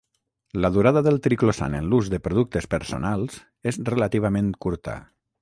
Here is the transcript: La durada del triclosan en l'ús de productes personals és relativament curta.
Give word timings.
La 0.63 0.69
durada 0.77 1.03
del 1.07 1.19
triclosan 1.27 1.75
en 1.79 1.89
l'ús 1.91 2.09
de 2.13 2.21
productes 2.29 2.69
personals 2.73 3.39
és 3.75 3.79
relativament 3.93 4.51
curta. 4.67 4.99